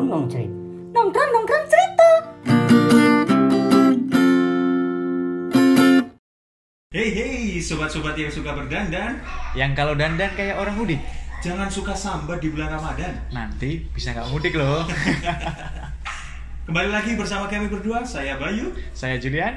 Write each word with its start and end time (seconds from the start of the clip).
Nong 0.00 0.08
nong 0.08 0.26
cerita. 0.32 0.56
Nongkrong 0.96 1.28
nongkrong 1.28 1.66
cerita. 1.68 2.08
Hey 6.88 7.08
hey, 7.12 7.60
sobat-sobat 7.60 8.16
yang 8.16 8.32
suka 8.32 8.56
berdandan, 8.56 9.20
Yang 9.52 9.76
kalau 9.76 9.92
dandan 9.92 10.32
kayak 10.32 10.56
orang 10.56 10.72
mudik, 10.80 11.04
jangan 11.44 11.68
suka 11.68 11.92
sambat 11.92 12.40
di 12.40 12.48
bulan 12.48 12.80
Ramadan. 12.80 13.12
nanti 13.28 13.84
bisa 13.92 14.16
nggak 14.16 14.32
mudik 14.32 14.56
loh. 14.56 14.88
Kembali 16.64 16.88
lagi 16.88 17.20
bersama 17.20 17.44
kami 17.44 17.68
berdua, 17.68 18.00
saya 18.00 18.40
Bayu. 18.40 18.72
Saya 18.96 19.20
Julian. 19.20 19.52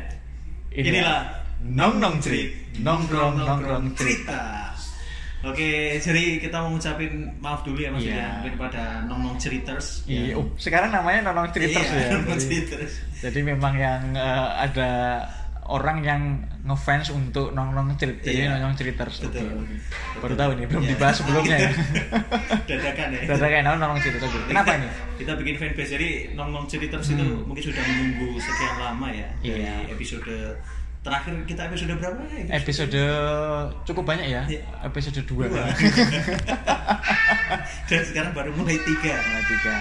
Inilah 0.76 1.40
Nong 1.64 2.04
Nong 2.04 2.20
Cerit, 2.20 2.52
nongkrong 2.84 3.40
nongkrong 3.40 3.96
cerita. 3.96 4.73
Oke, 5.44 5.70
jadi 6.00 6.40
kita 6.40 6.56
mau 6.58 6.72
ngucapin 6.72 7.12
maaf 7.38 7.62
dulu 7.62 7.76
ya 7.78 7.92
Mas 7.92 8.00
Iya. 8.02 8.16
ya, 8.16 8.28
mungkin 8.40 8.56
pada 8.58 8.84
nong-nong 9.04 9.36
ceriters. 9.36 10.08
Iya, 10.08 10.40
oh, 10.40 10.48
sekarang 10.56 10.88
namanya 10.90 11.28
nong 11.28 11.36
nong 11.38 11.50
ceriters 11.52 11.84
Iya, 11.86 12.00
ya. 12.00 12.10
Jadi, 12.16 12.40
ceriters. 12.40 12.94
jadi 13.20 13.40
memang 13.44 13.74
yang 13.76 14.02
eh, 14.14 14.48
ada 14.58 14.92
orang 15.66 16.00
yang 16.00 16.22
ngefans 16.64 17.08
untuk 17.10 17.52
nong 17.52 17.72
nong 17.72 17.92
cerit, 17.96 18.20
jadi 18.20 18.40
Iya. 18.42 18.56
nong 18.56 18.62
nong 18.66 18.76
ceriters. 18.78 19.16
Oke, 19.20 19.36
Betul. 19.36 19.48
oke. 19.50 19.68
Betul. 19.68 20.20
Baru 20.22 20.34
tahu 20.34 20.52
nih, 20.56 20.66
belum 20.66 20.84
Iya. 20.84 20.92
dibahas 20.92 21.16
sebelumnya 21.20 21.58
ya. 21.68 21.72
Dadakan 22.64 23.08
ya. 23.10 23.20
Udah 23.26 23.38
kayak 23.42 23.64
nong 23.64 23.78
nong 23.80 24.00
ceriters. 24.00 24.32
Kenapa 24.44 24.70
ini? 24.76 24.88
Kita 25.20 25.32
bikin 25.36 25.56
fanbase 25.56 25.92
jadi 25.94 26.10
nong-nong 26.34 26.66
ceriters 26.68 27.06
itu 27.06 27.20
Hmm. 27.22 27.44
mungkin 27.44 27.64
sudah 27.64 27.84
menunggu 27.84 28.40
sekian 28.40 28.76
lama 28.80 29.08
ya 29.08 29.28
Iya. 29.40 29.56
dari 29.60 29.92
episode 29.92 30.32
terakhir 31.04 31.36
kita 31.44 31.62
episode 31.68 31.94
berapa 32.00 32.22
ya? 32.26 32.44
Episode 32.56 33.02
cukup 33.84 34.04
banyak 34.08 34.28
ya. 34.32 34.42
Iya. 34.48 34.64
Episode 34.82 35.20
2 35.22 35.52
Dua. 35.52 35.64
Dan 37.90 38.02
sekarang 38.02 38.32
baru 38.32 38.52
mulai 38.56 38.80
tiga 38.80 39.14
Mulai 39.14 39.46
tiga. 39.46 39.78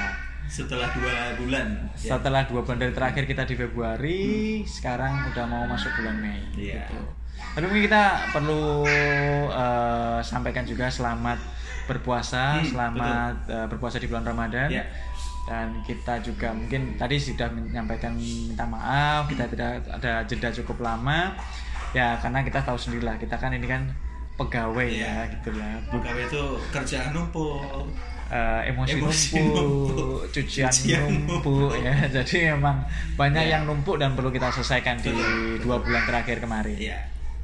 setelah 0.53 0.85
dua 0.93 1.33
bulan. 1.41 1.67
Ya. 1.97 2.12
Setelah 2.12 2.45
dua 2.45 2.61
bulan 2.61 2.77
dari 2.77 2.92
terakhir 2.92 3.25
kita 3.25 3.48
di 3.48 3.56
Februari, 3.56 4.20
sekarang 4.69 5.33
udah 5.33 5.45
mau 5.48 5.64
masuk 5.64 5.89
bulan 5.97 6.20
Mei. 6.20 6.45
Iya. 6.53 6.84
Gitu. 6.84 6.98
Tapi 7.57 7.64
mungkin 7.64 7.84
kita 7.86 8.05
perlu 8.34 8.84
eh, 9.48 10.19
sampaikan 10.20 10.69
juga 10.69 10.92
selamat 10.92 11.39
berpuasa, 11.83 12.61
Hmm, 12.61 12.69
selamat 12.69 13.34
eh, 13.48 13.67
berpuasa 13.67 13.97
di 13.97 14.07
bulan 14.07 14.27
Ramadan. 14.27 14.69
Iya. 14.69 14.84
Dan 15.43 15.83
kita 15.83 16.23
juga 16.23 16.55
mungkin 16.55 16.95
tadi 16.95 17.19
sudah 17.19 17.51
menyampaikan 17.51 18.15
minta 18.15 18.62
maaf, 18.62 19.27
kita 19.27 19.51
tidak 19.51 19.83
ada 19.91 20.23
jeda 20.23 20.48
cukup 20.55 20.81
lama. 20.81 21.35
Ya 21.93 22.15
karena 22.17 22.41
kita 22.41 22.62
tahu 22.62 22.79
sendiri 22.79 23.05
lah, 23.05 23.19
kita 23.19 23.35
kan 23.35 23.51
ini 23.51 23.67
kan 23.67 23.85
pegawai 24.33 24.87
Iya. 24.87 25.29
ya 25.29 25.33
gitu 25.35 25.51
lah. 25.59 25.77
Pegawai 25.91 26.25
itu 26.25 26.43
kerjaan 26.70 27.11
numpuk. 27.13 27.91
Eh, 28.33 28.73
emosi, 28.73 28.97
Emosi 28.97 29.45
numpuk, 29.45 29.93
numpuk, 29.93 30.20
cucian, 30.33 30.73
cucian 30.73 31.05
numpuk, 31.29 31.69
ya. 31.77 31.93
Jadi 32.17 32.48
memang 32.48 32.81
banyak 33.13 33.45
Ya. 33.45 33.61
yang 33.61 33.69
numpuk 33.69 34.01
dan 34.01 34.17
perlu 34.17 34.33
kita 34.33 34.48
selesaikan 34.48 34.97
di 34.97 35.13
dua 35.61 35.77
bulan 35.77 36.01
terakhir 36.09 36.41
kemarin. 36.41 36.73
Iya. 36.73 36.97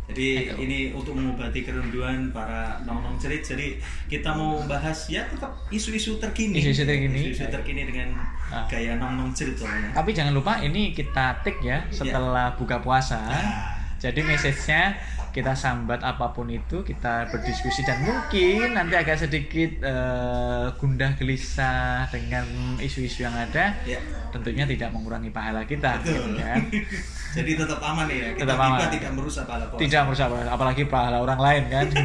Jadi 0.08 0.48
Aduh. 0.48 0.64
ini 0.64 0.78
untuk 0.90 1.12
mengobati 1.12 1.60
kerinduan 1.60 2.32
para 2.32 2.80
nong-nong 2.82 3.20
cerit. 3.20 3.44
Jadi 3.44 3.76
kita 4.08 4.32
mau 4.32 4.56
bahas 4.64 5.04
ya 5.06 5.28
tetap 5.28 5.52
isu-isu 5.68 6.16
terkini. 6.16 6.56
Isu-isu 6.56 6.88
terkini. 6.88 7.28
Isu-isu 7.28 7.44
terkini 7.46 7.84
dengan 7.84 8.16
Ah. 8.48 8.64
gaya 8.64 8.96
nong-nong 8.96 9.36
cerit 9.36 9.60
soalnya. 9.60 9.92
Tapi 9.92 10.16
jangan 10.16 10.32
lupa 10.32 10.64
ini 10.64 10.96
kita 10.96 11.44
tik 11.44 11.60
ya 11.60 11.84
setelah 11.92 12.56
buka 12.56 12.80
puasa. 12.80 13.20
Ah. 13.20 13.76
Jadi 13.98 14.24
message-nya 14.24 14.96
kita 15.38 15.54
sambat 15.54 16.00
apa 16.00 16.26
pun 16.28 16.46
itu, 16.46 16.82
kita 16.82 17.26
berdiskusi 17.26 17.80
dan 17.80 18.02
mungkin 18.02 18.72
nanti 18.72 18.92
agak 18.92 19.14
sedikit 19.16 19.70
eh, 19.80 20.66
gundah 20.74 21.14
gelisah 21.14 22.04
dengan 22.08 22.42
isu-isu 22.76 23.22
yang 23.22 23.32
ada. 23.32 23.70
Ya. 23.82 24.02
Tentunya 24.28 24.64
tidak 24.64 24.90
mengurangi 24.90 25.30
pahala 25.30 25.62
kita, 25.62 26.02
Betul. 26.02 26.34
gitu 26.34 26.42
kan? 26.42 26.58
Jadi 27.38 27.50
tetap 27.54 27.78
aman 27.78 28.06
ya. 28.06 28.28
Kita 28.32 28.42
Tetap 28.44 28.58
aman. 28.58 28.78
tidak 28.88 29.12
merusak 29.12 29.44
pahala 29.44 29.64
puasa. 29.66 29.80
tidak 29.80 30.00
merusak 30.02 30.26
apalagi 30.48 30.82
pahala 30.84 31.16
orang 31.18 31.38
lain 31.38 31.62
kan 31.68 31.86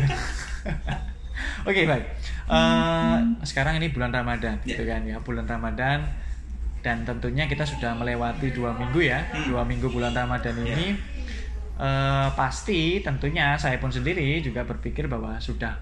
oke 1.68 1.82
baik 1.84 2.06
Eh, 2.44 3.18
sekarang 3.42 3.80
ini 3.80 3.88
bulan 3.90 4.12
Ramadan 4.12 4.60
Ya. 4.62 4.68
gitu 4.70 4.84
kan 4.84 5.00
ya 5.02 5.16
bulan 5.18 5.48
Ramadan 5.48 6.04
dan 6.80 7.08
tentunya 7.08 7.48
kita 7.48 7.64
sudah 7.64 7.96
melewati 7.96 8.52
dua 8.52 8.76
minggu 8.76 9.00
ya 9.00 9.24
Hmm. 9.26 9.48
dua 9.48 9.64
minggu 9.64 9.88
bulan 9.88 10.12
Ramadan 10.12 10.52
Ya. 10.60 10.76
Eh, 11.76 12.28
pasti 12.34 13.00
tentunya 13.00 13.56
saya 13.56 13.78
pun 13.78 13.90
sendiri 13.90 14.40
juga 14.40 14.62
berpikir 14.64 15.08
bahwa 15.08 15.38
sudah 15.38 15.74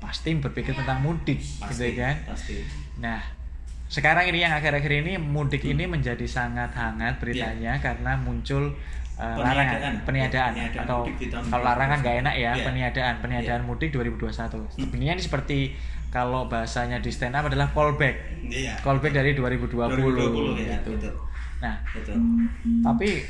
pasti 0.00 0.32
berpikir 0.32 0.72
tentang 0.72 1.04
mudik 1.04 1.38
Pasti, 1.60 1.92
gitu 1.92 2.00
kan 2.00 2.16
Pasti. 2.24 2.56
Nah, 2.98 3.20
sekarang 3.86 4.28
ini 4.28 4.40
yang 4.40 4.56
akhir-akhir 4.56 4.92
ini 5.04 5.18
mudik 5.18 5.60
ini 5.62 5.84
menjadi 5.84 6.24
sangat 6.24 6.72
hangat 6.72 7.20
beritanya 7.20 7.76
karena 7.78 8.16
muncul 8.16 8.72
uh, 9.16 9.36
Peniadaan. 9.36 9.44
larangan 9.44 9.92
peniadaan, 10.02 10.52
Peniadaan 10.56 10.82
atau 10.88 10.98
kalau 11.52 11.64
larangan 11.64 11.98
nggak 12.00 12.16
enak 12.24 12.34
ya 12.34 12.52
Iya. 12.56 12.64
peniadaan 12.64 13.14
peniadaan 13.20 13.62
mudik 13.64 13.92
2021. 13.92 14.32
Sebenarnya 14.78 15.12
ini 15.18 15.22
seperti 15.22 15.58
kalau 16.08 16.48
bahasanya 16.48 16.98
di 16.98 17.10
stand 17.12 17.36
up 17.36 17.44
adalah 17.46 17.68
callback. 17.70 18.16
Iya. 18.48 18.80
Callback 18.80 19.12
dari 19.12 19.36
2020, 19.36 19.68
2020 19.68 20.64
ya, 20.64 20.80
gitu. 20.80 20.90
betul. 20.96 21.14
Nah, 21.60 21.76
Betul. 21.92 22.16
tapi 22.80 23.20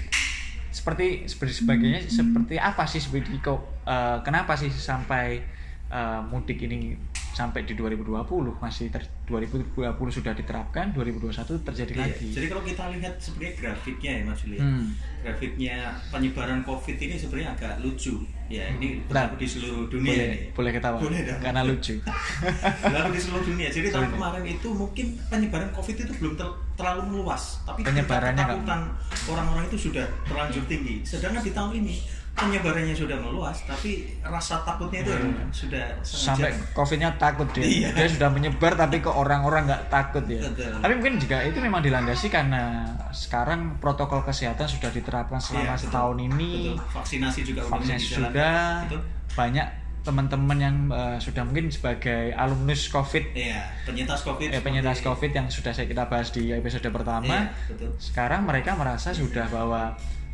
seperti 0.80 1.28
seperti 1.28 1.52
sebagainya 1.60 2.00
seperti 2.08 2.56
apa 2.56 2.88
sih 2.88 3.04
seperti 3.04 3.36
kok 3.44 3.84
eh, 3.84 4.18
kenapa 4.24 4.56
sih 4.56 4.72
sampai 4.72 5.44
eh, 5.92 6.20
mudik 6.24 6.64
ini 6.64 6.96
sampai 7.40 7.64
di 7.64 7.72
2020 7.72 8.20
masih 8.54 8.86
ter, 8.88 9.00
2020 9.24 9.80
sudah 10.12 10.32
diterapkan 10.32 10.92
2021 10.92 11.32
terjadi 11.62 11.88
Iya. 11.90 12.02
lagi 12.02 12.26
Jadi 12.30 12.46
kalau 12.46 12.62
kita 12.62 12.84
lihat 12.90 13.14
sebenarnya 13.16 13.52
grafiknya 13.56 14.10
ya 14.12 14.22
Mas 14.22 14.38
Julian. 14.38 14.60
Hmm. 14.62 14.86
Grafiknya 15.20 15.74
penyebaran 16.08 16.60
COVID 16.62 16.96
ini 16.98 17.14
sebenarnya 17.14 17.48
agak 17.52 17.72
lucu. 17.80 18.20
Ya, 18.46 18.66
ini 18.68 18.98
Nah, 18.98 19.06
berlaku 19.06 19.34
di 19.38 19.46
seluruh 19.46 19.86
dunia 19.86 20.10
boleh 20.10 20.26
ini. 20.26 20.38
boleh 20.50 20.70
ketawa 20.72 20.96
Boleh 20.98 21.20
dong. 21.22 21.38
karena 21.40 21.62
lucu 21.62 21.94
Berlaku 22.82 23.10
di 23.10 23.20
seluruh 23.20 23.44
dunia. 23.46 23.68
Jadi 23.68 23.88
tahun 23.88 24.08
kemarin 24.10 24.44
itu 24.44 24.68
mungkin 24.70 25.06
penyebaran 25.24 25.70
COVID 25.70 25.96
itu 25.98 26.12
belum 26.16 26.34
ter- 26.34 26.56
terlalu 26.74 27.02
meluas, 27.06 27.60
tapi 27.62 27.80
Penyebarannya 27.80 28.40
ketakutan 28.42 28.80
orang-orang 29.26 29.64
itu 29.66 29.78
sudah 29.86 30.02
terlanjur 30.24 30.64
tinggi. 30.66 31.00
Sedangkan 31.02 31.40
di 31.40 31.52
tahun 31.52 31.72
ini 31.78 31.94
penyebarannya 32.40 32.92
sudah 32.92 33.16
meluas, 33.16 33.56
tapi 33.62 33.90
rasa 34.20 34.60
takutnya 34.60 35.00
itu 35.00 35.10
yang 35.10 35.28
sudah 35.50 35.84
Hmm. 35.92 36.04
sampai 36.04 36.50
covidnya 36.70 37.10
takut 37.14 37.44
dia 37.50 37.62
Iya. 37.62 37.88
dia 37.92 38.08
sudah 38.08 38.28
menyebar 38.28 38.72
tapi 38.74 38.98
ke 38.98 39.06
orang-orang 39.06 39.66
nggak 39.66 39.82
takut 39.88 40.24
ya 40.24 40.40
Betul. 40.42 40.72
tapi 40.76 40.92
mungkin 40.94 41.14
juga 41.16 41.36
itu 41.40 41.58
memang 41.58 41.80
dilandasi 41.80 42.26
karena 42.26 42.82
sekarang 43.10 43.76
protokol 43.76 44.22
kesehatan 44.22 44.64
sudah 44.64 44.88
diterapkan 44.88 45.36
selama 45.36 45.60
Iya, 45.60 45.72
betul. 45.72 45.84
setahun 45.84 46.16
ini 46.22 46.50
Betul. 46.72 46.76
Vaksinasi 46.92 47.40
juga 47.42 47.60
vaksinasi 47.64 48.06
sudah 48.16 48.86
banyak 49.30 49.66
teman-teman 50.00 50.58
yang 50.58 50.76
eh, 50.88 51.18
sudah 51.18 51.44
mungkin 51.44 51.68
sebagai 51.68 52.32
alumnus 52.32 52.88
COVID 52.88 53.36
Iya, 53.36 53.60
penyintas 53.84 54.24
COVID. 54.24 54.48
eh, 54.48 54.58
penyintas 54.58 54.98
COVID 55.00 55.30
yang 55.30 55.46
sudah 55.46 55.70
saya 55.70 55.84
kita 55.84 56.06
bahas 56.06 56.30
di 56.30 56.48
episode 56.48 56.88
pertama 56.88 57.28
Iya, 57.28 57.52
betul. 57.68 57.90
sekarang 57.98 58.42
mereka 58.42 58.72
merasa 58.74 59.12
sudah 59.12 59.44
bahwa 59.46 59.92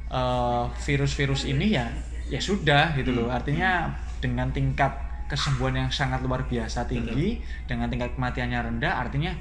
eh, 0.08 0.64
virus-virus 0.80 1.44
ini 1.44 1.72
ya 1.72 1.86
ya 2.26 2.38
sudah 2.38 2.94
gitu 2.94 3.10
loh 3.12 3.26
Hmm. 3.26 3.38
artinya 3.38 3.70
dengan 4.18 4.50
tingkat 4.50 4.90
kesembuhan 5.26 5.74
yang 5.76 5.90
sangat 5.90 6.22
luar 6.22 6.42
biasa 6.44 6.86
tinggi 6.86 7.38
dengan 7.66 7.86
tingkat 7.86 8.14
kematiannya 8.14 8.58
rendah 8.64 8.94
artinya 9.00 9.34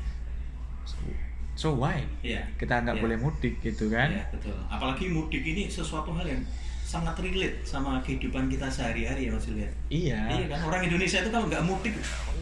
so 1.56 1.72
why 1.74 2.04
Iya. 2.22 2.44
kita 2.56 2.84
nggak 2.84 2.98
Iya. 2.98 3.04
boleh 3.06 3.18
mudik 3.18 3.56
gitu 3.60 3.88
kan 3.88 4.12
Iya, 4.12 4.28
betul. 4.30 4.54
Apalagi 4.68 5.08
mudik 5.08 5.40
ini 5.42 5.66
sesuatu 5.66 6.12
hal 6.12 6.28
yang 6.28 6.44
sangat 6.84 7.16
relate 7.18 7.64
sama 7.64 7.98
kehidupan 8.04 8.46
kita 8.46 8.68
sehari-hari 8.68 9.26
ya 9.26 9.32
Mas 9.32 9.46
Julian. 9.46 9.72
iya 9.88 10.20
Iya 10.28 10.46
kan 10.48 10.60
orang 10.64 10.82
Indonesia 10.84 11.18
itu 11.18 11.30
kalau 11.30 11.48
nggak 11.48 11.64
mudik 11.64 11.94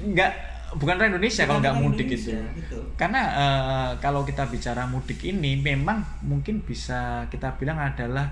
nggak 0.04 0.32
bukan 0.76 0.94
orang 0.96 1.10
Indonesia 1.12 1.44
kalau 1.44 1.58
Bukan 1.58 1.64
nggak 1.64 1.76
orang 1.76 1.86
mudik 1.86 2.08
Indonesia, 2.08 2.34
itu 2.34 2.52
betul. 2.58 2.84
karena 2.96 3.22
eh, 3.34 3.90
kalau 3.98 4.22
kita 4.22 4.44
bicara 4.46 4.84
mudik 4.86 5.20
ini 5.22 5.52
memang 5.56 5.98
mungkin 6.22 6.62
bisa 6.62 7.00
kita 7.28 7.56
bilang 7.56 7.78
adalah 7.78 8.28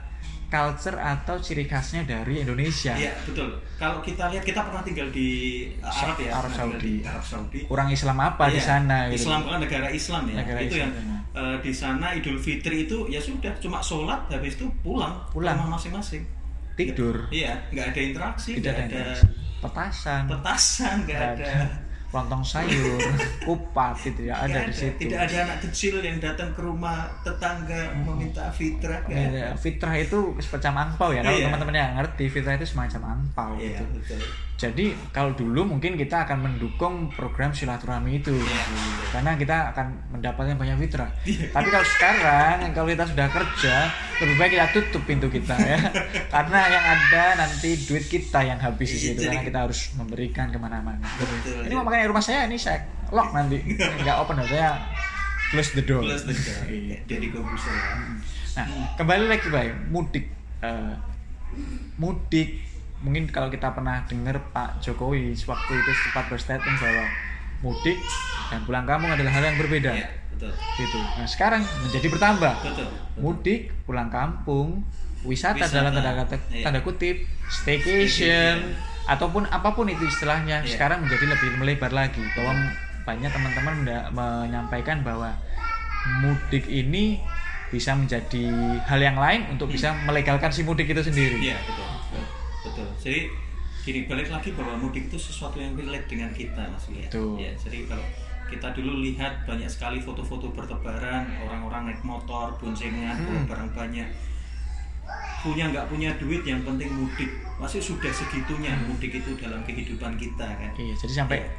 culture 0.47 0.99
atau 0.99 1.39
ciri 1.39 1.63
khasnya 1.63 2.03
dari 2.03 2.43
Indonesia 2.43 2.91
Iya 2.91 3.15
betul. 3.23 3.47
Kalau 3.75 3.97
kita 3.99 4.27
lihat 4.27 4.43
kita 4.43 4.61
pernah 4.61 4.81
tinggal 4.81 5.07
di 5.07 5.29
Arab 5.79 6.19
ya, 6.19 6.31
Arab 6.35 6.51
Saudi. 6.51 6.77
di 6.77 6.93
Arab 7.01 7.23
Saudi. 7.23 7.59
orang 7.65 7.87
Islam 7.89 8.17
apa 8.19 8.43
di 8.45 8.53
Iya, 8.53 8.67
sana 8.67 8.97
gitu 9.07 9.15
Islam 9.23 9.41
kan 9.41 9.57
negara 9.57 9.87
Islam 9.89 10.23
ya. 10.27 10.35
Negara 10.37 10.59
itu 10.59 10.75
Islam, 10.75 10.81
yang 10.81 10.91
ya. 10.91 11.17
eh, 11.33 11.55
di 11.57 11.71
sana 11.71 12.05
Idul 12.11 12.37
Fitri 12.37 12.77
itu 12.83 13.07
ya 13.07 13.19
sudah 13.19 13.53
cuma 13.57 13.79
sholat 13.79 14.27
habis 14.27 14.53
itu 14.53 14.67
pulang 14.81 15.23
Pulang. 15.29 15.55
rumah 15.57 15.75
masing-masing. 15.75 16.27
tidur 16.73 17.15
Iya, 17.29 17.55
nggak 17.69 17.85
ada 17.89 18.01
interaksi, 18.01 18.51
tidak 18.57 18.63
nggak 18.63 18.75
ada 18.75 18.83
ada 18.83 18.91
interaksi. 18.91 19.27
petasan 19.61 20.21
petasan, 20.27 20.95
nggak 21.01 21.15
Nggak 21.15 21.31
ada 21.37 21.47
ada 21.47 21.65
lontong 22.11 22.43
sayur, 22.43 22.99
kupat 23.47 23.95
itu 24.03 24.27
ya 24.27 24.35
ada 24.37 24.63
di 24.63 24.73
situ. 24.73 25.07
Tidak 25.07 25.15
ada 25.17 25.35
anak 25.45 25.57
kecil 25.63 25.99
yang 25.99 26.19
datang 26.19 26.51
ke 26.51 26.59
rumah 26.59 27.07
tetangga 27.21 27.95
meminta 27.97 28.51
fitrah. 28.51 28.99
Iya, 29.07 29.27
ada. 29.27 29.43
fitrah 29.55 29.95
itu 29.95 30.35
semacam 30.37 30.73
angpau 30.85 31.09
ya. 31.09 31.21
Kalau 31.21 31.33
Iya. 31.33 31.47
teman-teman 31.47 31.73
yang 31.73 31.91
ngerti, 31.95 32.25
fitrah 32.27 32.53
itu 32.53 32.67
semacam 32.67 33.01
angpau 33.15 33.51
Iya, 33.55 33.79
gitu. 33.79 33.83
betul. 33.95 34.21
Jadi 34.61 34.85
kalau 35.09 35.33
dulu 35.33 35.65
mungkin 35.65 35.97
kita 35.97 36.21
akan 36.21 36.37
mendukung 36.45 37.09
program 37.09 37.49
silaturahmi 37.49 38.21
itu, 38.21 38.29
Iya. 38.29 38.61
karena 39.09 39.33
kita 39.33 39.73
akan 39.73 39.87
mendapatkan 40.11 40.53
banyak 40.53 40.77
fitrah. 40.77 41.09
Iya. 41.23 41.49
Tapi 41.49 41.67
kalau 41.67 41.87
sekarang, 41.87 42.55
kalau 42.69 42.87
kita 42.87 43.05
sudah 43.07 43.27
kerja, 43.27 43.75
lebih 44.21 44.35
baik 44.37 44.51
kita 44.53 44.67
tutup 44.69 45.01
pintu 45.01 45.27
kita 45.27 45.57
ya, 45.57 45.81
karena 46.33 46.59
yang 46.69 46.85
ada 46.85 47.23
nanti 47.39 47.73
duit 47.81 48.05
kita 48.05 48.37
yang 48.43 48.61
habis 48.61 48.85
di 48.87 48.97
Iya, 48.99 49.05
situ, 49.07 49.19
jadi- 49.19 49.33
karena 49.33 49.49
kita 49.49 49.59
harus 49.65 49.79
memberikan 49.95 50.45
ke 50.47 50.57
mana-mana. 50.57 51.09
Betul, 51.09 51.65
Ini 51.65 51.67
iya. 51.67 51.75
mau 51.75 51.85
makanya 52.01 52.17
rumah 52.17 52.25
saya 52.25 52.49
ini 52.49 52.57
saya 52.57 52.81
lock 53.13 53.29
nanti, 53.29 53.61
nggak 53.77 54.17
open 54.17 54.41
saya 54.49 54.73
close 55.53 55.77
the 55.77 55.85
door. 55.85 56.01
Plus 56.01 56.25
juga. 56.25 56.53
Iya. 56.65 56.97
Dari 57.05 57.27
komputer 57.29 57.69
ya. 57.69 57.93
Nah, 58.57 58.65
kembali 58.97 59.25
lagi 59.29 59.47
Bay, 59.53 59.69
mudik. 59.93 60.25
Eh, 60.65 60.93
mudik 62.01 62.57
mungkin 63.05 63.29
kalau 63.29 63.53
kita 63.53 63.69
pernah 63.77 64.01
dengar 64.09 64.41
Pak 64.49 64.81
Jokowi 64.81 65.37
waktu 65.45 65.71
itu 65.77 65.91
sempat 65.93 66.25
berstatement 66.25 66.77
bahwa 66.81 67.05
mudik 67.61 67.97
dan 68.49 68.65
pulang 68.65 68.89
kampung 68.89 69.13
adalah 69.13 69.31
hal 69.37 69.43
yang 69.45 69.57
berbeda. 69.61 69.93
Iya, 69.93 70.09
betul. 70.33 70.51
Gitu. 70.81 70.97
Nah, 70.97 71.27
sekarang 71.29 71.61
menjadi 71.85 72.07
bertambah. 72.09 72.53
Betul. 72.65 72.71
betul. 72.73 72.89
Mudik, 73.21 73.61
pulang 73.85 74.09
kampung, 74.09 74.81
wisata, 75.21 75.69
Wisata. 75.69 75.75
dalam 75.77 75.91
tanda 75.93 76.11
kata 76.25 76.35
Iya. 76.49 76.65
tanda 76.65 76.81
kutip, 76.81 77.29
staycation 77.45 78.89
ataupun 79.03 79.45
apa 79.45 79.69
pun 79.71 79.85
itu 79.85 80.03
istilahnya 80.03 80.61
Iya. 80.61 80.71
sekarang 80.71 81.03
menjadi 81.03 81.25
lebih 81.27 81.49
melebar 81.57 81.91
lagi 81.91 82.21
bahwa 82.33 82.53
banyak 83.01 83.27
teman-teman 83.27 83.75
menyampaikan 84.11 85.01
bahwa 85.01 85.33
mudik 86.19 86.65
ini 86.65 87.17
bisa 87.67 87.93
menjadi 87.93 88.45
hal 88.83 88.99
yang 88.99 89.15
lain 89.15 89.47
untuk 89.49 89.71
bisa 89.71 89.95
melegalkan 90.03 90.51
si 90.51 90.61
mudik 90.61 90.85
itu 90.85 91.01
sendiri. 91.01 91.39
Iya, 91.39 91.57
betul. 91.61 91.87
betul. 91.87 92.23
Betul. 92.61 92.87
Jadi 92.99 93.19
gini 93.81 93.99
balik 94.05 94.29
lagi 94.29 94.53
bahwa 94.53 94.77
mudik 94.77 95.07
itu 95.07 95.17
sesuatu 95.17 95.57
yang 95.57 95.73
relate 95.73 96.05
dengan 96.05 96.29
kita 96.29 96.61
Mas. 96.67 96.85
Betul. 96.85 97.39
Ya, 97.39 97.49
jadi 97.55 97.87
kalau 97.87 98.05
kita 98.45 98.67
dulu 98.75 98.99
lihat 99.01 99.47
banyak 99.47 99.65
sekali 99.65 99.97
foto-foto 99.97 100.51
bertebaran 100.51 101.23
orang-orang 101.41 101.89
naik 101.89 102.03
motor 102.03 102.51
boncengan 102.59 103.15
Hmm. 103.15 103.47
barang 103.47 103.71
banyak 103.71 104.05
punya 105.41 105.65
nggak 105.67 105.85
punya 105.87 106.09
duit 106.15 106.41
yang 106.41 106.61
penting 106.61 106.89
mudik 106.91 107.29
masih 107.57 107.77
sudah 107.77 108.09
segitunya 108.09 108.73
mudik 108.83 109.11
itu 109.15 109.33
dalam 109.35 109.61
kehidupan 109.61 110.13
kita 110.13 110.45
kan 110.45 110.71
Iya, 110.73 110.93
jadi 110.95 111.13
sampai 111.15 111.37
Iya. 111.37 111.49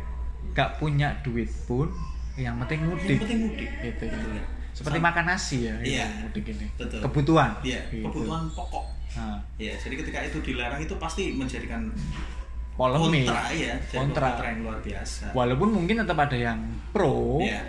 nggak 0.52 0.70
punya 0.76 1.08
duit 1.22 1.50
pun 1.64 1.86
yang 2.34 2.56
penting 2.58 2.80
mudik. 2.84 3.08
yang 3.10 3.20
penting 3.20 3.40
mudik 3.44 3.70
Gitu 3.78 4.02
ya. 4.04 4.12
Betul 4.12 4.32
ya. 4.32 4.44
Seperti 4.72 4.96
Sam- 4.96 5.06
makan 5.06 5.24
nasi 5.26 5.58
ya, 5.62 5.74
Iya. 5.78 6.06
mudik 6.22 6.44
ini. 6.48 6.66
Betul. 6.74 6.98
Kebutuhan. 7.00 7.50
Iya, 7.60 7.80
Gitu. 7.88 8.02
kebutuhan 8.02 8.42
pokok 8.50 8.84
Nah, 9.12 9.36
ya 9.56 9.68
jadi 9.74 9.94
ketika 9.94 10.18
itu 10.22 10.38
dilarang 10.42 10.80
itu 10.80 10.94
pasti 10.96 11.36
menjadikan 11.36 11.84
polemik. 12.72 13.28
kontra 13.28 13.52
ya 13.52 13.76
jadi 13.84 13.98
Kontra. 14.00 14.28
kontra 14.32 14.46
yang 14.48 14.60
luar 14.64 14.78
biasa 14.80 15.24
Walaupun 15.32 15.68
mungkin 15.70 15.96
tetap 15.98 16.16
ada 16.18 16.32
yang 16.34 16.58
pro 16.90 17.36
Iya. 17.38 17.60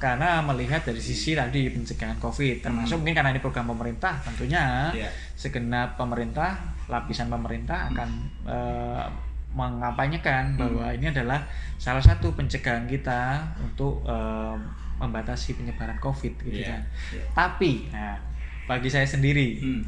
Karena 0.00 0.40
melihat 0.40 0.80
dari 0.80 0.96
sisi 0.96 1.36
tadi 1.36 1.68
pencegahan 1.68 2.16
COVID, 2.16 2.64
termasuk 2.64 2.98
mungkin 2.98 3.12
karena 3.14 3.30
ini 3.30 3.38
program 3.38 3.68
pemerintah, 3.68 4.16
tentunya 4.24 4.88
Iya. 4.90 5.12
segenap 5.36 5.94
pemerintah, 5.94 6.56
lapisan 6.88 7.28
pemerintah 7.28 7.92
akan 7.92 8.08
eh, 8.42 9.04
mengampanyekan 9.52 10.54
Hmm. 10.54 10.58
bahwa 10.58 10.86
ini 10.90 11.06
adalah 11.06 11.44
salah 11.76 12.00
satu 12.00 12.32
pencegahan 12.32 12.86
kita 12.86 13.44
untuk 13.60 14.00
eh, 14.02 14.56
membatasi 14.96 15.54
penyebaran 15.54 15.96
COVID, 15.96 16.32
gitu 16.42 16.60
Iya, 16.60 16.68
kan. 16.70 16.80
iya. 17.10 17.24
Tapi, 17.32 17.88
nah, 17.88 18.16
bagi 18.64 18.88
saya 18.88 19.04
sendiri, 19.04 19.60
Hmm. 19.60 19.84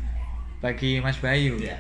bagi 0.59 0.99
Mas 0.99 1.17
Bayu, 1.19 1.57
Iya. 1.57 1.77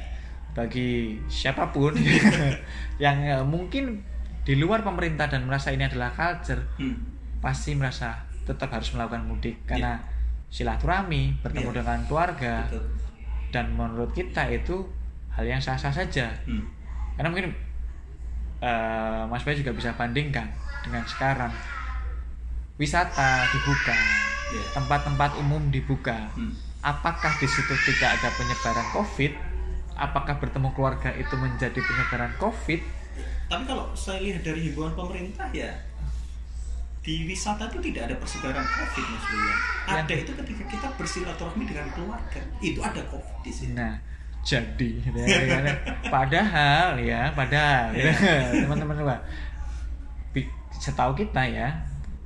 bagi 0.52 1.20
siapa 1.28 1.68
pun 1.68 1.92
yang 2.98 3.16
eh, 3.20 3.40
mungkin 3.42 4.00
di 4.42 4.56
luar 4.56 4.80
pemerintah 4.80 5.26
dan 5.26 5.44
merasa 5.44 5.68
ini 5.68 5.84
adalah 5.84 6.10
culture, 6.10 6.60
Hmm. 6.76 6.96
Pasti 7.42 7.74
merasa 7.74 8.22
tetap 8.46 8.70
harus 8.70 8.94
melakukan 8.94 9.26
mudik 9.26 9.58
karena 9.66 9.98
silaturahmi, 10.46 11.42
bertemu 11.42 11.70
Iya. 11.72 11.76
dengan 11.82 11.98
keluarga, 12.06 12.54
Betul. 12.70 12.84
dan 13.50 13.66
menurut 13.74 14.14
kita 14.14 14.46
itu 14.48 14.86
hal 15.32 15.44
yang 15.44 15.58
sah-sah 15.58 15.90
saja. 15.90 16.30
Hmm. 16.46 16.62
Karena 17.18 17.28
mungkin 17.28 17.50
eh, 18.62 19.22
Mas 19.26 19.42
Bayu 19.42 19.58
juga 19.58 19.74
bisa 19.74 19.90
bandingkan 19.98 20.46
dengan 20.86 21.02
sekarang 21.02 21.50
wisata 22.78 23.42
dibuka, 23.50 23.94
Iya. 24.54 24.64
tempat-tempat 24.78 25.30
umum 25.42 25.66
dibuka. 25.66 26.30
Hmm. 26.38 26.54
Apakah 26.82 27.30
di 27.38 27.46
situ 27.46 27.74
tidak 27.86 28.18
ada 28.18 28.28
penyebaran 28.34 28.86
COVID? 28.94 29.32
Apakah 29.94 30.34
bertemu 30.38 30.68
keluarga 30.74 31.10
itu 31.14 31.34
menjadi 31.38 31.78
penyebaran 31.78 32.34
COVID? 32.38 32.80
Tapi 33.46 33.62
kalau 33.66 33.90
saya 33.92 34.18
lihat 34.22 34.42
dari 34.42 34.70
himbauan 34.70 34.94
pemerintah 34.94 35.46
ya 35.52 35.70
di 37.02 37.26
wisata 37.26 37.66
itu 37.66 37.82
tidak 37.82 38.02
ada 38.06 38.16
persebaran 38.16 38.62
COVID 38.62 39.04
Mas 39.04 39.24
William. 39.26 39.58
Ya. 39.82 39.92
Ada 39.98 40.14
itu 40.14 40.32
ketika 40.32 40.64
kita 40.70 40.86
bersilaturahmi 40.94 41.64
dengan 41.66 41.86
keluarga. 41.90 42.40
Itu 42.58 42.78
ada 42.78 43.02
COVID 43.04 43.42
di 43.42 43.50
sini. 43.50 43.74
Nah, 43.74 43.98
jadi 44.40 44.90
ya, 45.10 45.38
ya, 45.42 45.58
padahal 46.06 46.94
ya, 46.96 47.30
padahal 47.30 47.90
ya, 47.90 48.14
teman-teman 48.62 48.94
semua, 48.96 49.18
bi- 50.30 50.50
setahu 50.72 51.14
kita 51.14 51.42
ya, 51.42 51.74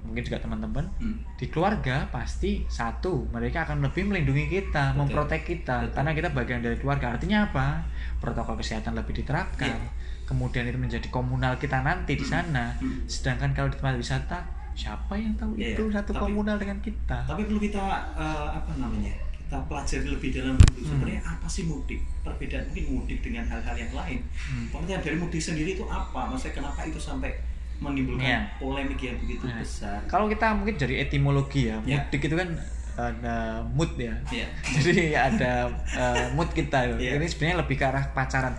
mungkin 0.01 0.23
juga 0.23 0.39
teman-teman 0.39 0.85
Hmm. 0.97 1.19
di 1.35 1.49
keluarga 1.49 2.07
pasti 2.09 2.65
satu 2.69 3.27
mereka 3.29 3.65
akan 3.65 3.81
lebih 3.81 4.07
melindungi 4.07 4.49
kita, 4.51 4.93
Betul. 4.93 4.99
memprotek 5.03 5.43
kita, 5.43 5.89
Betul. 5.89 5.93
karena 5.93 6.11
kita 6.13 6.29
bagian 6.31 6.61
dari 6.61 6.77
keluarga. 6.77 7.17
Artinya 7.17 7.49
apa? 7.49 7.85
Protokol 8.21 8.61
kesehatan 8.61 8.93
lebih 8.93 9.17
diterapkan. 9.17 9.73
Iya. 9.73 9.89
Kemudian 10.27 10.67
itu 10.67 10.77
menjadi 10.77 11.09
komunal 11.09 11.55
kita 11.57 11.81
nanti 11.81 12.13
di 12.13 12.25
sana. 12.25 12.77
Hmm. 12.77 13.05
Sedangkan 13.07 13.53
kalau 13.53 13.69
di 13.69 13.77
tempat 13.77 13.95
wisata, 13.95 14.39
siapa 14.77 15.13
yang 15.15 15.33
tahu 15.35 15.57
Iya, 15.57 15.73
itu 15.73 15.83
satu 15.89 16.13
tapi- 16.13 16.23
komunal 16.23 16.57
dengan 16.57 16.79
kita? 16.79 17.19
Tapi 17.25 17.43
perlu 17.43 17.59
kita 17.59 17.83
eh, 18.13 18.49
apa 18.53 18.71
namanya? 18.77 19.15
Kita 19.33 19.57
pelajari 19.63 20.07
lebih 20.07 20.31
dalam 20.33 20.55
dulu 20.55 20.77
Hmm. 20.77 20.87
sebenarnya 20.87 21.23
apa 21.25 21.47
sih 21.47 21.65
mudik? 21.65 22.01
Perbedaan 22.21 22.67
mungkin 22.67 22.85
mudik 22.93 23.19
dengan 23.21 23.45
hal-hal 23.47 23.75
yang 23.75 23.91
lain. 23.91 24.19
Hmm. 24.37 24.67
Pengertian 24.69 25.01
dari 25.03 25.17
mudik 25.17 25.41
sendiri 25.41 25.71
itu 25.73 25.85
apa? 25.85 26.29
Maksudnya 26.29 26.55
kenapa 26.57 26.83
itu 26.83 26.99
sampai 26.99 27.31
menimbulkan 27.77 28.21
Iya. 28.23 28.41
polemik 28.57 28.99
yang 28.99 29.17
begitu 29.19 29.45
Nah, 29.45 29.57
besar? 29.57 29.99
Kalau 30.07 30.27
kita 30.27 30.53
mungkin 30.53 30.77
dari 30.77 30.95
etimologi 30.99 31.69
ya, 31.69 31.77
Ya. 31.83 32.01
mudik 32.01 32.21
itu 32.23 32.35
kan 32.35 32.49
ada 32.97 33.37
mood 33.69 33.93
ya. 33.95 34.13
Iya. 34.27 34.49
Jadi 34.81 34.97
ada 35.13 35.69
uh, 35.95 36.27
mood 36.33 36.49
kita. 36.51 36.97
Iya. 36.97 37.17
Ini 37.17 37.27
sebenarnya 37.27 37.57
lebih 37.61 37.77
ke 37.77 37.85
arah 37.85 38.05
pacaran. 38.11 38.57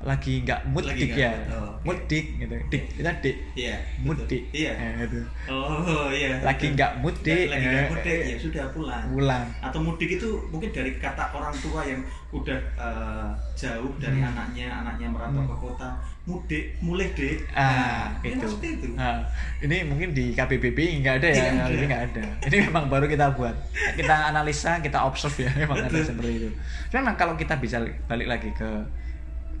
Lagi 0.00 0.40
nggak 0.40 0.60
dik 0.72 1.12
nggak 1.12 1.18
ya. 1.20 1.28
mood, 1.28 1.52
oh, 1.52 1.60
oke. 1.76 1.84
Mood 1.84 1.98
dik 2.08 2.26
gitu. 2.40 2.56
Dik 2.72 2.82
kita 2.96 3.12
dik. 3.20 3.36
Iya. 3.52 3.76
Mood 4.00 4.16
betul. 4.16 4.28
dik. 4.32 4.42
Iya. 4.56 4.72
Ya, 4.72 4.88
gitu. 5.04 5.20
Oh 5.52 6.08
iya. 6.08 6.32
Lagi 6.40 6.66
nggak 6.72 6.92
mood 7.04 7.16
dik. 7.20 7.46
Lagi 7.52 7.66
nggak 7.68 7.84
eh, 7.84 7.90
mudik 7.92 8.20
ya 8.24 8.36
sudah 8.40 8.64
pulang. 8.72 9.04
Pulang. 9.12 9.44
Atau 9.60 9.80
mudik 9.84 10.08
itu 10.16 10.28
mungkin 10.48 10.72
dari 10.72 10.96
kata 10.96 11.24
orang 11.36 11.52
tua 11.60 11.84
yang 11.84 12.00
udah 12.32 12.58
eh, 12.80 13.28
jauh 13.52 13.92
dari 14.00 14.18
Hmm. 14.20 14.32
anaknya, 14.32 14.66
anaknya 14.72 15.06
merantau 15.12 15.44
Hmm. 15.44 15.52
ke 15.52 15.56
kota, 15.68 15.88
mudik, 16.24 16.64
mulai 16.80 17.12
dek. 17.12 17.36
Ah, 17.52 18.08
ini 18.24 18.36
itu. 18.36 18.40
maksudnya 18.40 18.70
itu. 18.80 18.86
Nah, 18.96 19.20
ini 19.60 19.76
mungkin 19.84 20.08
di 20.16 20.32
KBBB 20.32 20.78
nggak 21.04 21.14
ada 21.20 21.28
ya, 21.28 21.44
ini 21.68 21.84
nggak 21.84 22.04
ada. 22.08 22.24
Ini 22.48 22.56
memang 22.72 22.88
baru 22.88 23.04
kita 23.04 23.36
buat. 23.36 23.52
Kita 23.98 24.32
analisa, 24.32 24.80
kita 24.80 25.04
observe 25.04 25.44
ya, 25.44 25.50
memang 25.60 25.76
ada 25.76 25.98
seperti 26.00 26.32
itu. 26.40 26.48
Cuman 26.88 27.12
kalau 27.20 27.36
kita 27.36 27.60
bisa 27.60 27.84
balik 28.08 28.28
lagi 28.30 28.48
ke 28.56 28.68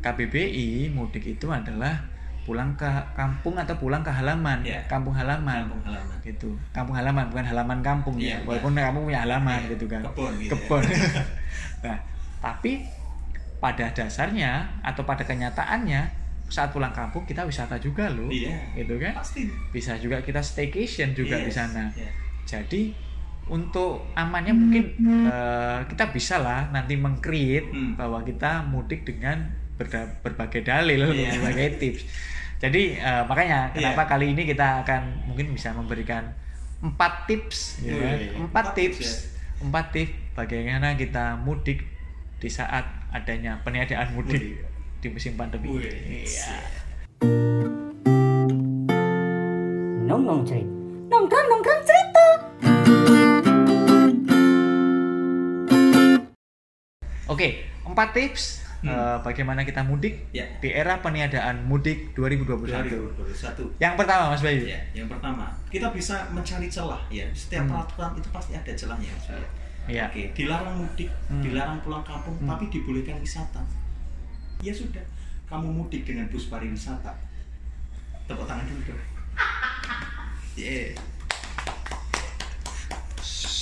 KBBI, 0.00 0.90
mudik 0.90 1.24
itu 1.28 1.46
adalah 1.48 2.00
pulang 2.40 2.72
ke 2.74 2.88
kampung 3.12 3.54
atau 3.54 3.76
pulang 3.76 4.00
ke 4.00 4.08
halaman, 4.08 4.64
Iya. 4.64 4.80
kampung 4.88 5.12
halaman. 5.12 5.68
Kampung 5.68 5.84
halaman. 5.84 6.16
Gitu. 6.24 6.50
Kampung 6.72 6.96
halaman 6.96 7.24
bukan 7.28 7.46
halaman 7.46 7.78
kampung 7.80 8.16
Iya, 8.16 8.40
ya. 8.40 8.46
Walaupun 8.48 8.72
kampung 8.72 9.04
punya 9.06 9.20
halaman 9.22 9.60
Iya, 9.60 9.70
gitu 9.70 9.86
kan. 9.86 10.02
kebun 10.02 10.32
gitu 10.34 10.48
ya. 10.48 10.52
Kebun. 10.56 10.82
nah, 11.84 11.98
tapi 12.40 12.72
pada 13.60 13.92
dasarnya 13.92 14.50
atau 14.80 15.04
pada 15.04 15.20
kenyataannya 15.22 16.00
saat 16.50 16.72
pulang 16.72 16.90
kampung 16.90 17.22
kita 17.22 17.44
wisata 17.44 17.76
juga 17.76 18.08
loh. 18.08 18.32
Iya. 18.32 18.56
Gitu 18.74 18.96
kan? 18.98 19.14
Pasti. 19.14 19.46
Bisa 19.70 19.94
juga 19.94 20.18
kita 20.18 20.40
staycation 20.40 21.12
juga 21.12 21.38
di 21.38 21.52
Yes, 21.52 21.54
sana. 21.54 21.92
iya. 21.92 22.08
Jadi 22.42 22.90
untuk 23.46 24.10
amannya 24.16 24.56
mungkin 24.56 24.84
eh, 25.28 25.78
kita 25.86 26.08
bisa 26.08 26.40
lah 26.40 26.72
nanti 26.72 26.96
mengcreate 26.96 27.68
Hmm. 27.68 27.94
bahwa 27.94 28.24
kita 28.24 28.64
mudik 28.64 29.04
dengan 29.04 29.59
berda- 29.80 30.12
berbagai 30.20 30.60
dalil, 30.60 31.08
Iya. 31.08 31.40
berbagai 31.40 31.80
tips. 31.80 32.02
Jadi 32.60 32.82
eh, 32.94 33.22
makanya 33.24 33.72
Iya. 33.72 33.96
kenapa 33.96 34.04
kali 34.06 34.36
ini 34.36 34.44
kita 34.44 34.84
akan 34.84 35.24
mungkin 35.24 35.48
bisa 35.50 35.72
memberikan 35.72 36.28
empat 36.80 37.24
tips, 37.24 37.80
ya 37.80 37.96
kan? 37.96 38.16
Wih, 38.16 38.28
empat 38.36 38.44
empat 38.44 38.64
tips, 38.74 38.98
tips, 39.00 39.10
empat 39.60 39.86
tips 39.90 40.12
bagaimana 40.32 40.92
kita 40.94 41.36
mudik 41.38 41.88
di 42.36 42.48
saat 42.48 42.84
adanya 43.10 43.60
peniadaan 43.60 44.12
mudik 44.12 44.40
Mudik. 44.40 45.00
di 45.00 45.08
musim 45.08 45.32
pandemi. 45.34 45.66
Wih, 45.66 45.88
Iya. 46.24 46.56
Nongkrong 50.02 50.44
cerita. 50.44 50.68
Nongkrong 51.08 51.46
nongkrong 51.48 51.82
cerita. 51.82 52.26
Oke, 57.26 57.48
empat 57.84 58.08
tips 58.10 58.64
Hmm. 58.80 58.88
eh, 58.88 59.18
bagaimana 59.20 59.60
kita 59.60 59.84
mudik 59.84 60.24
Ya. 60.32 60.48
di 60.58 60.72
era 60.72 60.96
peniadaan 60.98 61.68
mudik 61.68 62.16
2021. 62.16 63.12
2021. 63.12 63.76
Yang 63.76 63.94
pertama, 64.00 64.32
Mas 64.32 64.40
Bayu. 64.40 64.64
Ya, 64.64 64.80
yang 64.96 65.04
pertama, 65.04 65.52
kita 65.68 65.92
bisa 65.92 66.24
mencari 66.32 66.64
celah 66.66 67.00
ya. 67.12 67.28
Setiap 67.36 67.68
Hmm. 67.68 67.76
peraturan 67.76 68.12
itu 68.16 68.28
pasti 68.32 68.52
ada 68.56 68.72
celahnya, 68.72 69.12
Mas 69.12 69.26
Bayu. 69.28 69.48
Iya. 69.84 70.04
Oke, 70.08 70.22
dilarang 70.32 70.76
mudik, 70.80 71.08
Hmm. 71.28 71.42
dilarang 71.44 71.78
pulang 71.80 72.00
kampung, 72.00 72.36
Hmm. 72.40 72.48
tapi 72.48 72.72
dibolehkan 72.72 73.20
wisata. 73.20 73.60
Ya 74.60 74.72
sudah, 74.72 75.04
kamu 75.44 75.68
mudik 75.68 76.04
dengan 76.04 76.24
bus 76.28 76.48
pariwisata. 76.48 77.12
Tepuk 78.24 78.48
tangan 78.48 78.64
dulu 78.64 78.92
dong. 78.92 79.00
Yeah. 80.56 80.92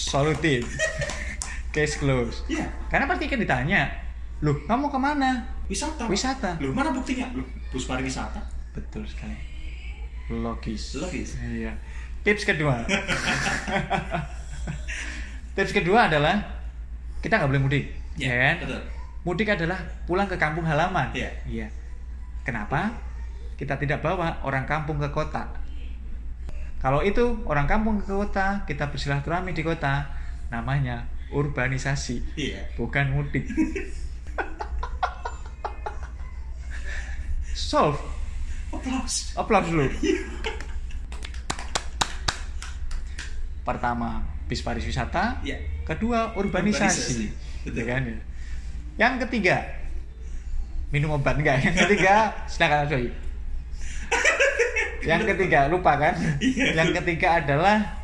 Solutif. 0.09 0.65
Case 1.75 2.01
close. 2.01 2.43
Ya, 2.49 2.65
Karena 2.89 3.05
pasti 3.05 3.29
kan 3.29 3.39
ditanya, 3.39 3.93
loh 4.39 4.55
kamu 4.65 4.87
ke 4.87 4.99
mana? 4.99 5.31
wisata. 5.69 6.09
Wisata. 6.09 6.51
Loh, 6.63 6.73
mana 6.73 6.91
buktinya? 6.91 7.29
Loh, 7.37 7.45
bus 7.69 7.85
pariwisata. 7.85 8.41
Betul 8.73 9.05
sekali. 9.05 9.37
Logis. 10.33 10.97
Logis. 10.97 11.37
Iya. 11.41 11.73
Tips 12.25 12.45
kedua. 12.45 12.85
Tips 15.57 15.73
kedua 15.75 16.09
adalah 16.09 16.39
kita 17.19 17.35
nggak 17.37 17.51
boleh 17.51 17.63
mudik, 17.63 17.85
Ya, 18.15 18.31
ya 18.31 18.37
kan? 18.39 18.57
betul. 18.63 18.83
Mudik 19.27 19.49
adalah 19.51 19.79
pulang 20.07 20.31
ke 20.31 20.39
kampung 20.39 20.65
halaman. 20.65 21.11
Iya. 21.13 21.31
Iya. 21.45 21.67
Kenapa? 22.47 22.95
Kita 23.59 23.75
tidak 23.77 24.01
bawa 24.01 24.39
orang 24.47 24.65
kampung 24.65 25.03
ke 25.03 25.11
kota. 25.11 25.51
Kalau 26.79 27.03
itu 27.03 27.43
orang 27.45 27.67
kampung 27.67 27.99
ke 27.99 28.07
kota, 28.07 28.63
kita 28.65 28.87
bersilaturahmi 28.89 29.51
di 29.51 29.67
kota, 29.67 30.07
namanya 30.49 31.11
urbanisasi, 31.35 32.23
Iya. 32.39 32.63
bukan 32.79 33.13
mudik. 33.13 33.45
Solve. 37.53 38.01
Aplaus. 38.73 39.37
Aplaus 39.37 39.67
dulu. 39.69 39.85
Pertama, 43.67 44.25
bis 44.49 44.65
pariwisata. 44.65 45.45
Iya. 45.45 45.61
Kedua, 45.85 46.33
urbanisasi. 46.39 46.89
Urbanisasi. 46.89 47.27
Betul. 47.69 47.77
Ya 47.77 47.85
kan? 47.85 48.03
Yang 48.97 49.15
ketiga, 49.29 49.57
minum 50.89 51.13
obat 51.13 51.37
enggak? 51.37 51.61
Yang 51.61 51.77
ketiga, 51.85 52.33
silakan 52.49 52.89
Soy. 52.89 53.13
Yang 55.05 55.23
ketiga, 55.37 55.69
lupa 55.69 56.01
kan? 56.01 56.17
Iya. 56.41 56.73
Yang 56.73 57.05
ketiga 57.05 57.45
adalah 57.45 57.98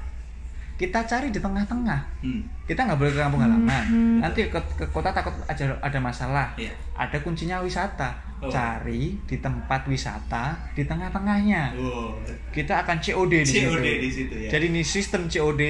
kita 0.75 1.07
cari 1.07 1.31
di 1.31 1.39
tengah-tengah. 1.39 2.01
Hmm. 2.19 2.43
Kita 2.67 2.83
nggak 2.83 2.99
boleh 2.99 3.13
ke 3.15 3.21
kampung 3.21 3.43
halaman. 3.43 3.85
Nanti 4.19 4.51
ke, 4.51 4.59
ke 4.75 4.85
kota 4.91 5.15
takut 5.15 5.31
ada 5.47 5.79
ada 5.79 5.99
masalah. 6.03 6.51
Iya. 6.59 6.75
Ada 6.99 7.23
kuncinya 7.23 7.63
wisata. 7.63 8.11
Oh. 8.43 8.51
Cari 8.51 9.15
di 9.25 9.37
tempat 9.39 9.87
wisata 9.89 10.69
di 10.77 10.85
tengah-tengahnya 10.85 11.73
Oh, 11.81 12.13
kita 12.53 12.85
akan 12.85 13.01
COD 13.01 13.41
di 13.41 13.47
situ. 13.47 13.71
COD 13.73 13.89
di 14.03 14.11
situ 14.11 14.35
ya. 14.37 14.49
Jadi 14.53 14.65
ini 14.69 14.83
sistem 14.83 15.31
COD 15.31 15.63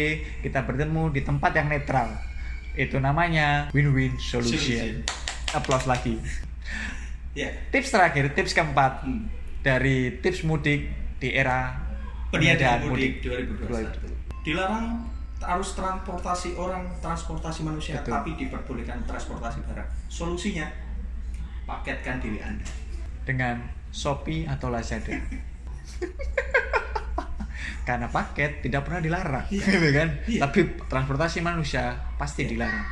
kita 0.43 0.65
bertemu 0.65 1.13
di 1.13 1.21
tempat 1.23 1.53
yang 1.55 1.69
netral. 1.69 2.09
Itu 2.75 2.99
namanya 2.99 3.69
win-win 3.71 4.17
solution. 4.19 4.59
Solution. 4.59 4.95
Applause 5.55 5.87
lagi. 5.87 6.15
ya. 7.37 7.53
Tips 7.71 7.93
terakhir, 7.93 8.33
tips 8.35 8.57
keempat 8.57 9.05
Hmm. 9.07 9.29
dari 9.63 10.19
tips 10.19 10.43
mudik 10.43 10.89
di 11.21 11.31
era 11.31 11.79
Peniadaan 12.33 12.91
mudik 12.91 13.23
mudik. 13.23 13.63
2021. 13.71 14.24
Dilarang 14.45 15.01
arus 15.45 15.73
transportasi 15.73 16.57
orang, 16.57 16.85
transportasi 17.01 17.65
manusia, 17.65 18.01
Betul. 18.01 18.13
tapi 18.13 18.31
diperbolehkan 18.37 19.01
transportasi 19.05 19.61
barang. 19.65 19.89
Solusinya 20.07 20.65
paketkan 21.65 22.21
diri 22.21 22.41
Anda. 22.41 22.65
dengan 23.25 23.57
Shopee 23.89 24.45
atau 24.45 24.69
Lazada. 24.69 25.17
Karena 27.85 28.09
paket 28.09 28.61
tidak 28.61 28.85
pernah 28.85 29.01
dilarang, 29.01 29.45
Iya. 29.49 29.65
gitu 29.65 29.89
kan? 29.93 30.09
Iya. 30.25 30.41
Tapi 30.45 30.61
transportasi 30.89 31.41
manusia 31.41 31.93
pasti 32.17 32.45
Iya. 32.45 32.51
dilarang. 32.57 32.87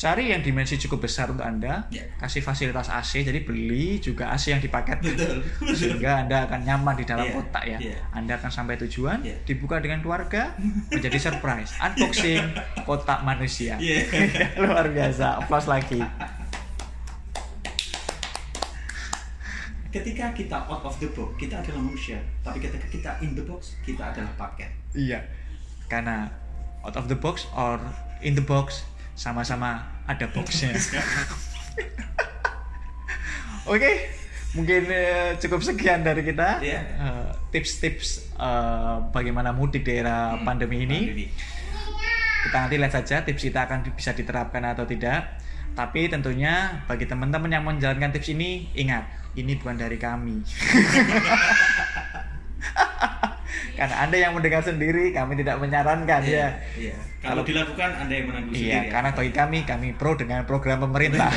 Cari 0.00 0.32
yang 0.32 0.40
dimensi 0.40 0.80
cukup 0.80 1.04
besar 1.04 1.28
untuk 1.28 1.44
Anda, 1.44 1.84
Iya. 1.92 2.08
kasih 2.16 2.40
fasilitas 2.40 2.88
AC, 2.88 3.20
jadi 3.20 3.44
beli 3.44 4.00
juga 4.00 4.32
AC 4.32 4.48
yang. 4.48 4.64
Betul. 4.64 5.44
Sehingga 5.76 6.24
Anda 6.24 6.48
akan 6.48 6.64
nyaman 6.64 6.96
di 6.96 7.04
dalam 7.04 7.28
Iya, 7.28 7.36
kotak 7.36 7.64
ya. 7.68 7.76
iya. 7.76 8.00
Anda 8.16 8.40
akan 8.40 8.48
sampai 8.48 8.80
tujuan, 8.80 9.20
Iya. 9.20 9.36
dibuka 9.44 9.76
dengan 9.76 10.00
keluarga, 10.00 10.56
menjadi 10.88 11.20
surprise. 11.20 11.76
Unboxing 11.84 12.40
kotak 12.88 13.20
manusia. 13.28 13.76
Iya. 13.76 14.08
Luar 14.64 14.88
biasa. 14.88 15.36
Applause 15.44 15.68
lagi. 15.68 16.00
Ketika 19.92 20.32
kita 20.32 20.64
out 20.64 20.80
of 20.80 20.96
the 20.96 21.12
box, 21.12 21.36
kita 21.36 21.60
adalah 21.60 21.84
manusia. 21.84 22.16
Tapi 22.40 22.56
ketika 22.56 22.88
kita 22.88 23.10
in 23.20 23.36
the 23.36 23.44
box, 23.44 23.76
kita 23.84 24.16
adalah 24.16 24.32
paket. 24.40 24.72
Iya. 24.96 25.28
Karena 25.92 26.24
out 26.80 26.96
of 26.96 27.04
the 27.12 27.18
box 27.20 27.44
or 27.52 27.76
in 28.24 28.32
the 28.32 28.40
box 28.40 28.88
sama-sama 29.20 29.84
ada 30.08 30.24
boxnya. 30.32 30.72
Oke, 33.68 34.08
mungkin 34.56 34.88
eh, 34.88 35.36
cukup 35.36 35.60
sekian 35.60 36.00
dari 36.00 36.24
kita. 36.24 36.64
Iya. 36.64 36.80
Eh, 36.80 37.28
Tips-tips 37.52 38.32
eh, 38.32 38.96
bagaimana 39.12 39.52
mudik 39.52 39.84
di 39.84 39.92
era 39.92 40.32
Hmm, 40.32 40.48
pandemi 40.48 40.88
ini. 40.88 41.00
pandemi. 41.04 41.26
Kita 42.40 42.56
nanti 42.56 42.80
lihat 42.80 42.96
saja 42.96 43.20
tips 43.20 43.44
kita 43.44 43.68
akan 43.68 43.84
bisa 43.92 44.16
diterapkan 44.16 44.64
atau 44.64 44.88
tidak. 44.88 45.36
Tapi 45.76 46.08
tentunya 46.08 46.80
bagi 46.88 47.04
teman-teman 47.04 47.52
yang 47.52 47.62
menjalankan 47.62 48.10
tips 48.10 48.32
ini, 48.32 48.72
ingat, 48.72 49.04
ini 49.36 49.54
bukan 49.54 49.76
dari 49.76 50.00
kami. 50.00 50.40
Karena 53.80 53.96
Anda 53.96 54.16
yang 54.18 54.36
mendengar 54.36 54.60
sendiri, 54.60 55.08
kami 55.10 55.40
tidak 55.40 55.56
menyarankan 55.56 56.20
Iya, 56.20 56.36
ya. 56.36 56.48
iya. 56.76 56.94
Kalau 57.18 57.40
dilakukan 57.40 57.90
Anda 57.96 58.12
yang 58.12 58.26
menanggung 58.28 58.52
Iya, 58.52 58.60
sendiri. 58.60 58.76
ya. 58.76 58.92
karena 58.92 59.10
bagi 59.10 59.32
kami, 59.32 59.58
kami 59.64 59.88
pro 59.96 60.12
dengan 60.14 60.44
program 60.44 60.84
pemerintah. 60.84 61.32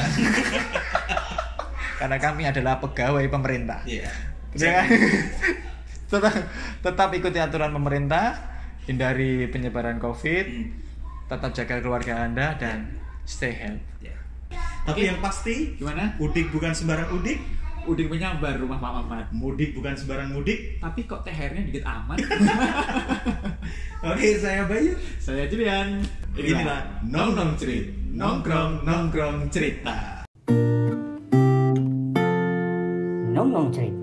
karena 1.99 2.17
kami 2.19 2.43
adalah 2.45 2.79
pegawai 2.79 3.23
pemerintah. 3.27 3.79
Iya. 3.85 4.11
Jangan 4.53 4.85
tetap, 6.11 6.33
tetap 6.83 7.09
ikuti 7.11 7.39
aturan 7.39 7.71
pemerintah, 7.71 8.37
hindari 8.83 9.47
penyebaran 9.47 9.97
COVID, 9.97 10.45
Hmm, 10.45 10.67
tetap 11.25 11.51
jaga 11.53 11.79
keluarga 11.79 12.21
Anda 12.21 12.53
dan 12.53 12.91
stay 13.23 13.55
healthy. 13.55 14.03
ya. 14.03 14.15
Tapi 14.83 15.07
yang 15.07 15.23
pasti, 15.23 15.73
Gimana? 15.73 16.13
mudik 16.19 16.51
bukan 16.51 16.75
sembarang 16.75 17.07
udik, 17.13 17.39
Udah 17.83 18.05
menyambar 18.07 18.55
rumah 18.55 18.79
Pak 18.79 18.91
Mamat. 19.03 19.27
mudik 19.35 19.75
bukan 19.75 19.91
sembarang 19.91 20.31
mudik. 20.31 20.79
Tapi 20.79 21.03
kok 21.03 21.27
THR-nya 21.27 21.67
dikit 21.67 21.83
amat? 21.83 22.17
Oke, 24.11 24.39
saya 24.39 24.63
Bayu. 24.63 24.95
Saya 25.19 25.43
Julian. 25.51 25.99
Inilah 26.39 27.03
Nong 27.03 27.35
Nong 27.35 27.59
Cerit, 27.59 27.91
nongkrong 28.15 28.87
nongkrong 28.87 29.51
cerita. 29.51 30.23
Nongkrong 33.35 33.69
cerita. 33.75 34.02